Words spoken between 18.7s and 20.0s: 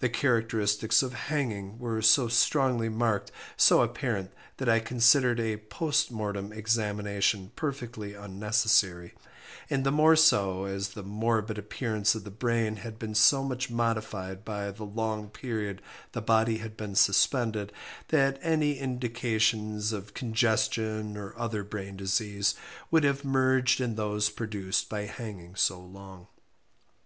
indications